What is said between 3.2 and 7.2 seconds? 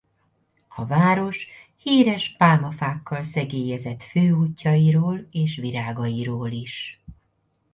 szegélyezett főútjairól és virágairól is.